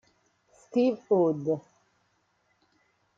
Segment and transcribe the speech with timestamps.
[0.61, 1.45] Steve Hood